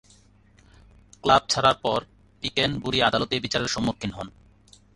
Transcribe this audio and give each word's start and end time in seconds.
Club 1.23 1.43
ছাড়ার 1.49 1.77
পর, 1.81 1.99
পিকেন 2.41 2.71
বুরি 2.79 2.99
আদালতে 3.01 3.35
বিচারের 3.39 3.67
সম্মুখীন 3.67 4.11
হন। 4.11 4.27